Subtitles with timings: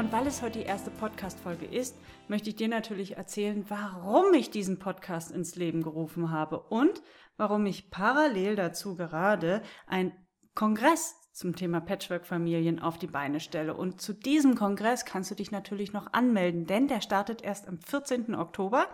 [0.00, 1.94] Und weil es heute die erste Podcast-Folge ist,
[2.26, 7.02] möchte ich dir natürlich erzählen, warum ich diesen Podcast ins Leben gerufen habe und
[7.36, 10.14] warum ich parallel dazu gerade ein
[10.54, 13.74] Kongress zum Thema Patchwork-Familien auf die Beine stelle.
[13.74, 17.78] Und zu diesem Kongress kannst du dich natürlich noch anmelden, denn der startet erst am
[17.78, 18.34] 14.
[18.34, 18.88] Oktober,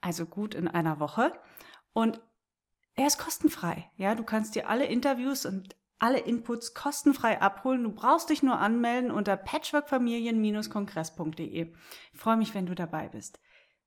[0.00, 1.34] also gut in einer Woche.
[1.92, 2.22] Und
[2.94, 3.90] er ist kostenfrei.
[3.96, 7.82] Ja, du kannst dir alle Interviews und alle Inputs kostenfrei abholen.
[7.82, 11.72] Du brauchst dich nur anmelden unter patchworkfamilien-kongress.de.
[12.12, 13.40] Ich freue mich, wenn du dabei bist.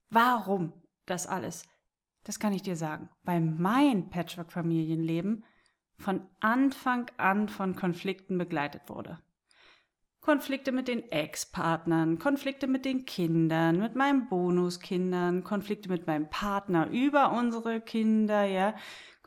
[0.09, 0.73] Warum
[1.05, 1.67] das alles?
[2.23, 3.11] Das kann ich dir sagen.
[3.21, 5.45] Weil mein Patchwork-Familienleben
[5.99, 9.19] von Anfang an von Konflikten begleitet wurde.
[10.19, 16.89] Konflikte mit den Ex-Partnern, Konflikte mit den Kindern, mit meinen Bonuskindern, Konflikte mit meinem Partner
[16.89, 18.73] über unsere Kinder, ja,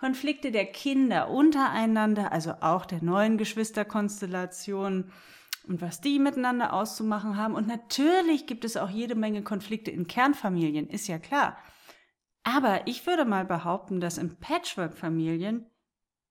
[0.01, 5.13] Konflikte der Kinder untereinander, also auch der neuen Geschwisterkonstellation
[5.69, 7.55] und was die miteinander auszumachen haben.
[7.55, 11.59] Und natürlich gibt es auch jede Menge Konflikte in Kernfamilien, ist ja klar.
[12.45, 15.67] Aber ich würde mal behaupten, dass in Patchwork-Familien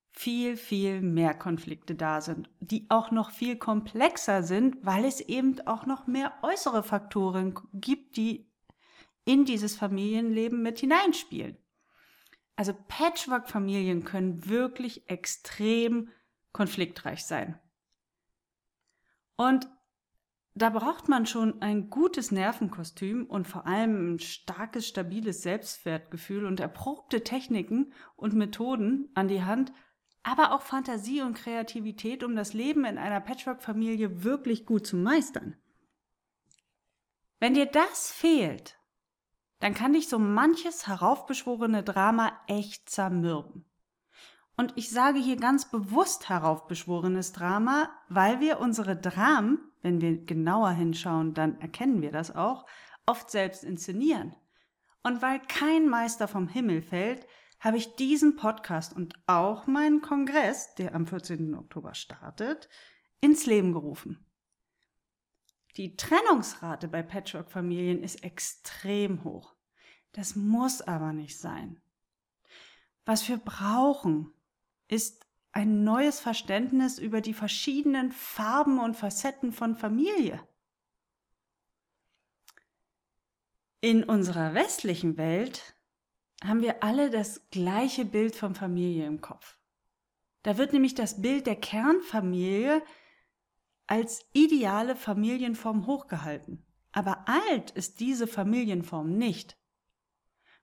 [0.09, 5.61] viel, viel mehr Konflikte da sind, die auch noch viel komplexer sind, weil es eben
[5.67, 8.51] auch noch mehr äußere Faktoren gibt, die
[9.25, 11.55] in dieses Familienleben mit hineinspielen.
[12.59, 16.09] Also Patchwork-Familien können wirklich extrem
[16.51, 17.57] konfliktreich sein.
[19.37, 19.69] Und
[20.55, 26.59] da braucht man schon ein gutes Nervenkostüm und vor allem ein starkes, stabiles Selbstwertgefühl und
[26.59, 29.71] erprobte Techniken und Methoden an die Hand,
[30.23, 35.55] aber auch Fantasie und Kreativität, um das Leben in einer Patchwork-Familie wirklich gut zu meistern.
[37.39, 38.78] Wenn dir das fehlt,
[39.59, 43.65] dann kann dich so manches heraufbeschworene Drama echt zermürben.
[44.57, 50.71] Und ich sage hier ganz bewusst heraufbeschworenes Drama, weil wir unsere Dramen, wenn wir genauer
[50.71, 52.65] hinschauen, dann erkennen wir das auch,
[53.05, 54.35] oft selbst inszenieren.
[55.01, 57.25] Und weil kein Meister vom Himmel fällt,
[57.59, 61.55] habe ich diesen Podcast und auch meinen Kongress, der am 14.
[61.55, 62.69] Oktober startet,
[63.21, 64.28] ins Leben gerufen.
[65.77, 69.55] Die Trennungsrate bei Patchwork-Familien ist extrem hoch.
[70.11, 71.81] Das muss aber nicht sein.
[73.05, 74.33] Was wir brauchen,
[74.87, 80.41] ist ein neues Verständnis über die verschiedenen Farben und Facetten von Familie.
[83.81, 85.75] In unserer westlichen Welt
[86.43, 89.57] haben wir alle das gleiche Bild von Familie im Kopf.
[90.43, 92.81] Da wird nämlich das Bild der Kernfamilie
[93.89, 96.63] als ideale Familienform hochgehalten.
[96.91, 99.57] Aber alt ist diese Familienform nicht.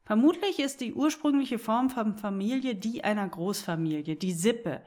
[0.05, 4.81] Vermutlich ist die ursprüngliche Form von Familie die einer Großfamilie, die Sippe,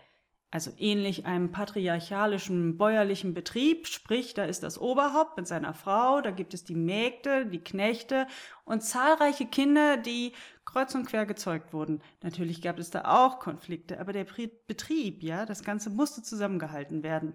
[0.52, 6.32] also ähnlich einem patriarchalischen bäuerlichen Betrieb, sprich, da ist das Oberhaupt mit seiner Frau, da
[6.32, 8.26] gibt es die Mägde, die Knechte
[8.64, 10.32] und zahlreiche Kinder, die
[10.64, 12.02] kreuz und quer gezeugt wurden.
[12.24, 14.26] Natürlich gab es da auch Konflikte, aber der
[14.66, 17.34] Betrieb, ja, das Ganze musste zusammengehalten werden.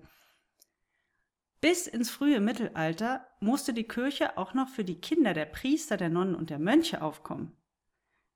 [1.65, 6.11] Bis ins frühe Mittelalter musste die Kirche auch noch für die Kinder der Priester, der
[6.11, 7.57] Nonnen und der Mönche aufkommen.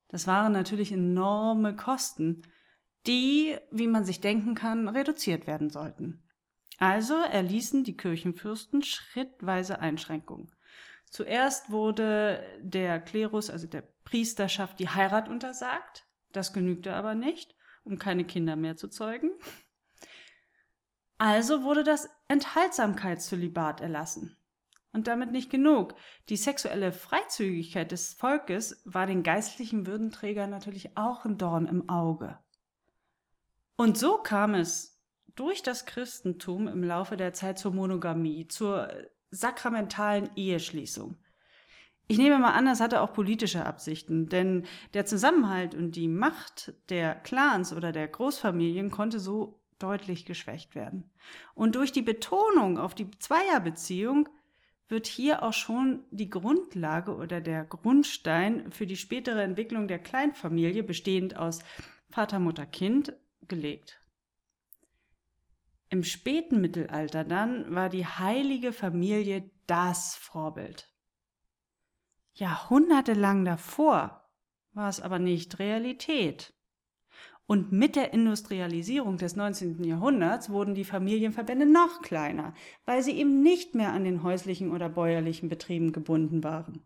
[0.09, 2.41] Das waren natürlich enorme Kosten,
[3.07, 6.23] die, wie man sich denken kann, reduziert werden sollten.
[6.79, 10.51] Also erließen die Kirchenfürsten schrittweise Einschränkungen.
[11.11, 16.07] Zuerst wurde der Klerus, also der Priesterschaft, die Heirat untersagt.
[16.33, 19.33] Das genügte aber nicht, um keine Kinder mehr zu zeugen.
[21.19, 24.37] Also wurde das Enthaltsamkeitszölibat erlassen.
[24.93, 25.95] Und damit nicht genug.
[26.29, 32.39] Die sexuelle Freizügigkeit des Volkes war den geistlichen Würdenträgern natürlich auch ein Dorn im Auge.
[33.77, 34.99] Und so kam es
[35.35, 38.89] durch das Christentum im Laufe der Zeit zur Monogamie, zur
[39.31, 41.17] sakramentalen Eheschließung.
[42.09, 46.73] Ich nehme mal an, das hatte auch politische Absichten, denn der Zusammenhalt und die Macht
[46.89, 51.11] der Clans oder der Großfamilien konnte so deutlich geschwächt werden.
[51.55, 54.29] Und durch die Betonung auf die Zweierbeziehung
[54.89, 60.83] wird hier auch schon die Grundlage oder der Grundstein für die spätere Entwicklung der Kleinfamilie,
[60.83, 61.61] bestehend aus
[62.11, 63.13] Vater, Mutter, Kind,
[63.47, 64.01] gelegt.
[65.91, 70.91] Im späten Mittelalter dann war die heilige Familie das Vorbild.
[72.35, 74.31] Jahrhundertelang davor
[74.73, 76.55] war es aber nicht Realität.
[77.51, 79.83] Und mit der Industrialisierung des 19.
[79.83, 82.53] Jahrhunderts wurden die Familienverbände noch kleiner,
[82.85, 86.83] weil sie eben nicht mehr an den häuslichen oder bäuerlichen Betrieben gebunden waren.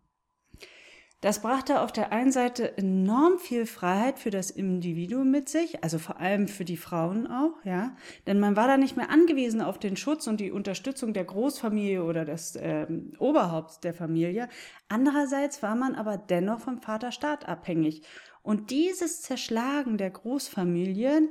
[1.23, 5.97] Das brachte auf der einen Seite enorm viel Freiheit für das Individuum mit sich, also
[5.97, 7.95] vor allem für die Frauen auch, ja,
[8.27, 12.03] denn man war da nicht mehr angewiesen auf den Schutz und die Unterstützung der Großfamilie
[12.03, 12.87] oder des äh,
[13.19, 14.49] Oberhaupts der Familie.
[14.89, 18.01] Andererseits war man aber dennoch vom Vaterstaat abhängig.
[18.41, 21.29] Und dieses Zerschlagen der Großfamilien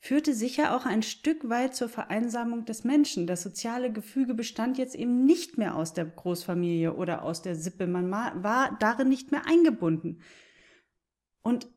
[0.00, 3.26] führte sicher auch ein Stück weit zur Vereinsamung des Menschen.
[3.26, 7.86] Das soziale Gefüge bestand jetzt eben nicht mehr aus der Großfamilie oder aus der Sippe.
[7.86, 10.22] Man war darin nicht mehr eingebunden.
[11.42, 11.68] Und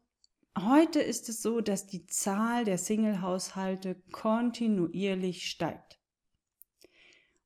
[0.57, 5.99] heute ist es so, dass die Zahl der Single-Haushalte kontinuierlich steigt.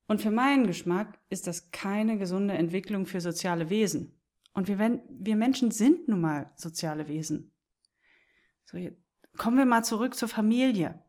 [0.08, 4.14] Und für meinen Geschmack ist das keine gesunde Entwicklung für soziale Wesen.
[4.54, 4.78] Und wir,
[5.10, 7.52] wir Menschen sind nun mal soziale Wesen.
[8.66, 8.78] So,
[9.38, 11.00] Kommen wir mal zurück zur Familie.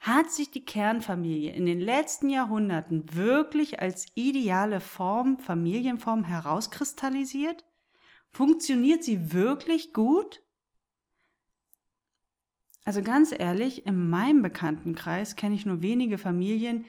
[0.00, 7.64] Hat sich die Kernfamilie in den letzten Jahrhunderten wirklich als ideale Form, Familienform herauskristallisiert?
[8.30, 10.42] Funktioniert sie wirklich gut?
[12.84, 16.84] Also ganz ehrlich, in meinem Bekanntenkreis kenne ich nur wenige Familien,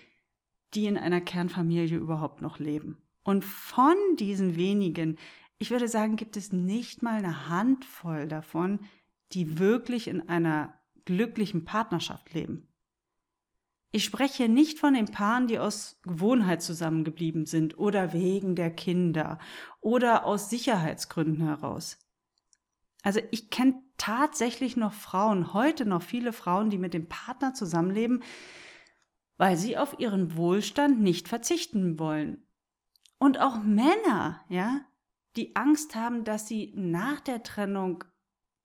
[0.75, 3.01] die in einer Kernfamilie überhaupt noch leben.
[3.23, 5.17] Und von diesen wenigen,
[5.57, 8.79] ich würde sagen, gibt es nicht mal eine Handvoll davon,
[9.33, 10.73] die wirklich in einer
[11.05, 12.67] glücklichen Partnerschaft leben.
[13.91, 19.39] Ich spreche nicht von den Paaren, die aus Gewohnheit zusammengeblieben sind oder wegen der Kinder
[19.81, 21.97] oder aus Sicherheitsgründen heraus.
[23.01, 28.21] Also ich kenne tatsächlich noch Frauen, heute noch viele Frauen, die mit dem Partner zusammenleben,
[29.37, 32.45] weil sie auf ihren Wohlstand nicht verzichten wollen.
[33.17, 34.81] Und auch Männer, ja,
[35.35, 38.03] die Angst haben, dass sie nach der Trennung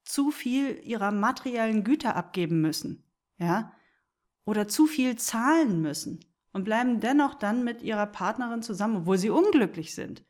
[0.05, 3.03] zu viel ihrer materiellen Güter abgeben müssen,
[3.39, 3.73] ja,
[4.45, 6.21] oder zu viel zahlen müssen
[6.53, 10.25] und bleiben dennoch dann mit ihrer Partnerin zusammen, obwohl sie unglücklich sind.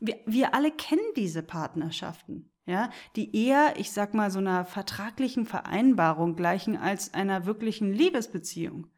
[0.00, 5.46] Wir, wir alle kennen diese Partnerschaften, ja, die eher, ich sag mal, so einer vertraglichen
[5.46, 8.88] Vereinbarung gleichen als einer wirklichen Liebesbeziehung.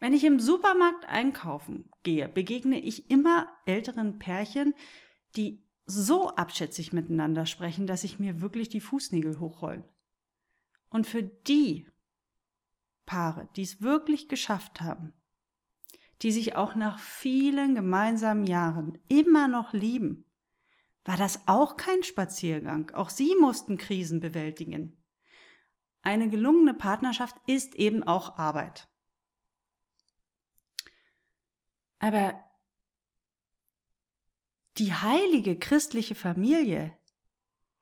[0.00, 4.74] Wenn ich im Supermarkt einkaufen gehe, begegne ich immer älteren Pärchen,
[5.36, 9.84] die so abschätzig miteinander sprechen, dass ich mir wirklich die Fußnägel hochrollen.
[10.88, 11.86] Und für die
[13.06, 15.12] Paare, die es wirklich geschafft haben,
[16.22, 20.24] die sich auch nach vielen gemeinsamen Jahren immer noch lieben,
[21.04, 22.90] war das auch kein Spaziergang.
[22.90, 24.96] Auch sie mussten Krisen bewältigen.
[26.02, 28.88] Eine gelungene Partnerschaft ist eben auch Arbeit.
[31.98, 32.38] Aber
[34.80, 36.96] die heilige christliche Familie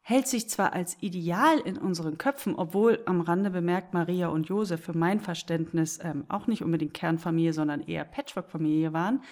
[0.00, 4.82] hält sich zwar als Ideal in unseren Köpfen, obwohl am Rande bemerkt Maria und Josef
[4.82, 9.22] für mein Verständnis ähm, auch nicht unbedingt Kernfamilie, sondern eher Patchwork-Familie waren,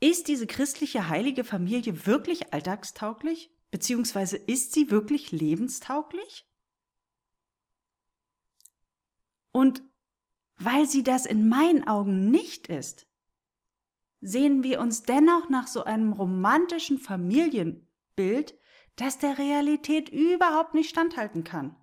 [0.00, 3.50] ist diese christliche heilige Familie wirklich alltagstauglich?
[3.70, 6.44] Beziehungsweise ist sie wirklich lebenstauglich?
[9.52, 9.82] Und
[10.56, 13.06] weil sie das in meinen Augen nicht ist,
[14.24, 18.58] sehen wir uns dennoch nach so einem romantischen Familienbild,
[18.96, 21.76] das der Realität überhaupt nicht standhalten kann.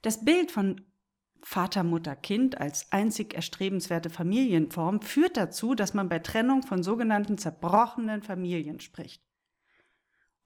[0.00, 0.80] Das Bild von
[1.42, 7.36] Vater, Mutter, Kind als einzig erstrebenswerte Familienform führt dazu, dass man bei Trennung von sogenannten
[7.36, 9.22] zerbrochenen Familien spricht.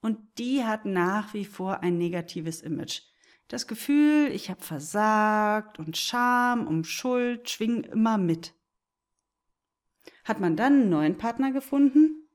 [0.01, 3.01] Und die hat nach wie vor ein negatives Image.
[3.47, 8.54] Das Gefühl, ich habe versagt und Scham und Schuld schwingen immer mit.
[10.23, 12.27] Hat man dann einen neuen Partner gefunden,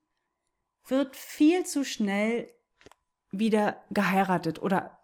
[0.86, 2.50] wird viel zu schnell
[3.30, 4.98] wieder geheiratet oder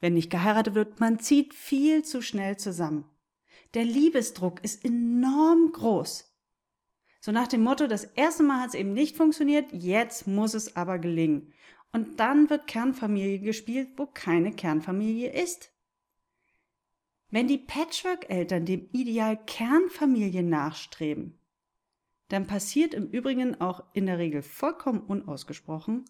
[0.00, 3.04] wenn nicht geheiratet wird, man zieht viel zu schnell zusammen.
[3.74, 6.28] Der Liebesdruck ist enorm groß.
[7.20, 10.74] So nach dem Motto, das erste Mal hat es eben nicht funktioniert, jetzt muss es
[10.74, 11.52] aber gelingen.
[11.92, 15.70] Und dann wird Kernfamilie gespielt, wo keine Kernfamilie ist.
[17.30, 21.38] Wenn die Patchwork-Eltern dem Ideal Kernfamilie nachstreben,
[22.32, 26.06] dann passiert im Übrigen auch in der Regel vollkommen unausgesprochen,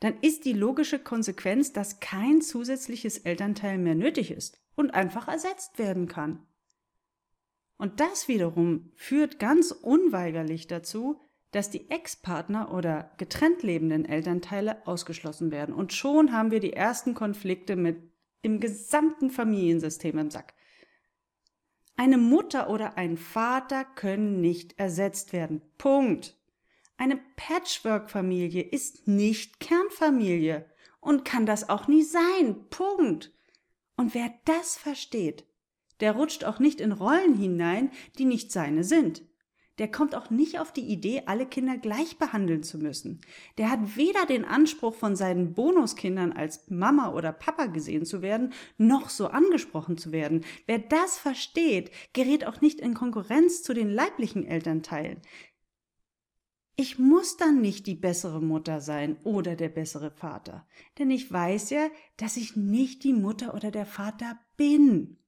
[0.00, 5.78] dann ist die logische Konsequenz, dass kein zusätzliches Elternteil mehr nötig ist und einfach ersetzt
[5.78, 6.46] werden kann.
[7.78, 11.18] Und das wiederum führt ganz unweigerlich dazu,
[11.50, 15.74] dass die Ex-Partner oder getrennt lebenden Elternteile ausgeschlossen werden.
[15.74, 17.96] Und schon haben wir die ersten Konflikte mit
[18.42, 20.52] im gesamten Familiensystem im Sack.
[22.02, 25.62] Eine Mutter oder ein Vater können nicht ersetzt werden.
[25.78, 26.36] Punkt.
[26.96, 30.68] Eine Patchwork-Familie ist nicht Kernfamilie
[30.98, 32.68] und kann das auch nie sein.
[32.70, 33.32] Punkt.
[33.96, 35.46] Und wer das versteht,
[36.00, 39.22] der rutscht auch nicht in Rollen hinein, die nicht seine sind.
[39.78, 43.20] Der kommt auch nicht auf die Idee, alle Kinder gleich behandeln zu müssen.
[43.56, 48.52] Der hat weder den Anspruch, von seinen Bonuskindern als Mama oder Papa gesehen zu werden,
[48.76, 50.44] noch so angesprochen zu werden.
[50.66, 55.22] Wer das versteht, gerät auch nicht in Konkurrenz zu den leiblichen Elternteilen.
[56.76, 60.66] Ich muss dann nicht die bessere Mutter sein oder der bessere Vater,
[60.98, 65.21] denn ich weiß ja, dass ich nicht die Mutter oder der Vater bin.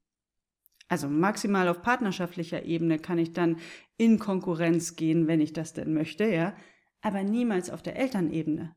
[0.95, 3.57] Also maximal auf partnerschaftlicher Ebene kann ich dann
[3.97, 6.55] in Konkurrenz gehen, wenn ich das denn möchte, ja,
[7.01, 8.77] aber niemals auf der Elternebene.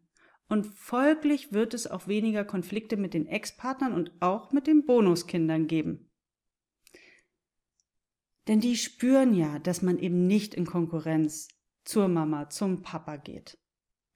[0.49, 5.67] Und folglich wird es auch weniger Konflikte mit den Ex-Partnern und auch mit den Bonuskindern
[5.67, 6.09] geben.
[8.47, 11.49] Denn die spüren ja, dass man eben nicht in Konkurrenz
[11.83, 13.59] zur Mama, zum Papa geht.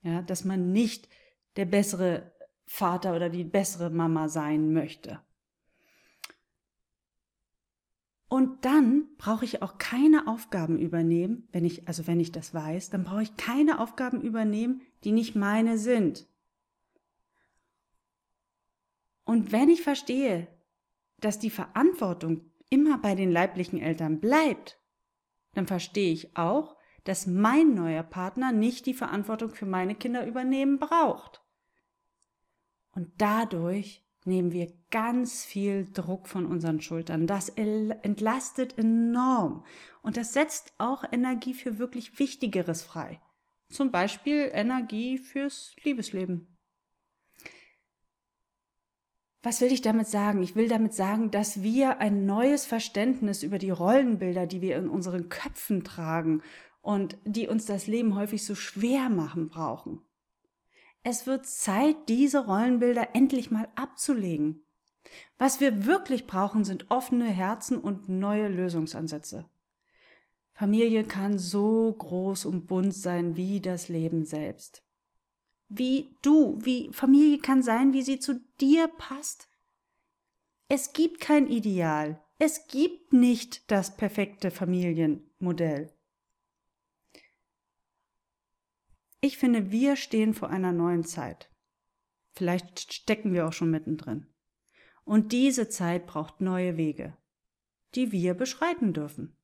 [0.01, 1.07] Ja, dass man nicht
[1.55, 2.31] der bessere
[2.65, 5.21] Vater oder die bessere Mama sein möchte.
[8.31, 12.89] Und dann brauche ich auch keine Aufgaben übernehmen, wenn ich, also wenn ich das weiß,
[12.89, 16.29] dann brauche ich keine Aufgaben übernehmen, die nicht meine sind.
[19.25, 20.47] Und wenn ich verstehe,
[21.19, 24.79] dass die Verantwortung immer bei den leiblichen Eltern bleibt,
[25.53, 30.79] dann verstehe ich auch, dass mein neuer Partner nicht die Verantwortung für meine Kinder übernehmen
[30.79, 31.43] braucht.
[32.93, 37.27] Und dadurch nehmen wir ganz viel Druck von unseren Schultern.
[37.27, 39.65] Das entlastet enorm.
[40.01, 43.19] Und das setzt auch Energie für wirklich Wichtigeres frei.
[43.69, 46.47] Zum Beispiel Energie fürs Liebesleben.
[49.43, 50.43] Was will ich damit sagen?
[50.43, 54.87] Ich will damit sagen, dass wir ein neues Verständnis über die Rollenbilder, die wir in
[54.87, 56.43] unseren Köpfen tragen
[56.81, 60.01] und die uns das Leben häufig so schwer machen brauchen.
[61.03, 64.63] Es wird Zeit, diese Rollenbilder endlich mal abzulegen.
[65.37, 69.49] Was wir wirklich brauchen, sind offene Herzen und neue Lösungsansätze.
[70.53, 74.83] Familie kann so groß und bunt sein wie das Leben selbst.
[75.69, 79.47] Wie du, wie Familie kann sein, wie sie zu dir passt.
[80.67, 82.21] Es gibt kein Ideal.
[82.37, 85.91] Es gibt nicht das perfekte Familienmodell.
[89.21, 91.51] Ich finde, wir stehen vor einer neuen Zeit.
[92.33, 94.25] Vielleicht stecken wir auch schon mittendrin.
[95.03, 97.15] Und diese Zeit braucht neue Wege,
[97.93, 99.37] die wir beschreiten dürfen.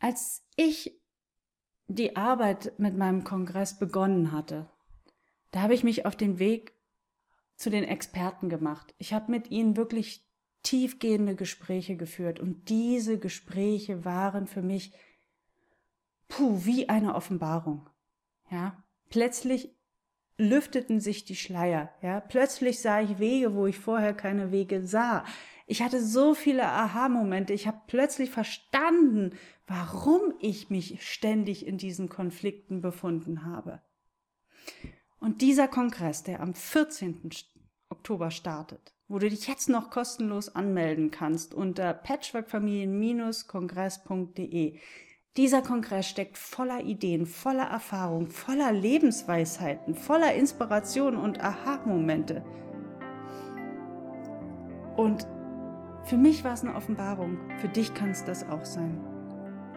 [0.00, 1.00] Als ich
[1.86, 4.68] die Arbeit mit meinem Kongress begonnen hatte,
[5.52, 6.72] da habe ich mich auf den Weg
[7.54, 8.94] zu den Experten gemacht.
[8.98, 10.26] Ich habe mit ihnen wirklich
[10.64, 14.92] tiefgehende Gespräche geführt und diese Gespräche waren für mich
[16.32, 17.88] puh, wie eine Offenbarung.
[18.50, 19.76] Ja, plötzlich
[20.38, 21.90] lüfteten sich die Schleier.
[22.00, 25.26] Ja, plötzlich sah ich Wege, wo ich vorher keine Wege sah.
[25.66, 27.52] Ich hatte so viele Aha-Momente.
[27.52, 29.34] Ich habe plötzlich verstanden,
[29.66, 33.82] warum ich mich ständig in diesen Konflikten befunden habe.
[35.20, 37.30] Und dieser Kongress, der am 14.
[37.90, 44.80] Oktober startet, wo du dich jetzt noch kostenlos anmelden kannst unter patchworkfamilien-kongress.de,
[45.36, 52.44] dieser Kongress steckt voller Ideen, voller Erfahrung, voller Lebensweisheiten, voller Inspiration und Aha-Momente.
[54.96, 55.26] Und
[56.04, 59.00] für mich war es eine Offenbarung, für dich kann es das auch sein.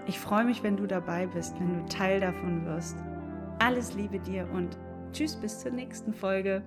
[0.08, 2.98] Ich freue mich, wenn du dabei bist, wenn du Teil davon wirst.
[3.60, 4.78] Alles Liebe dir und
[5.14, 6.64] tschüss bis zur nächsten Folge.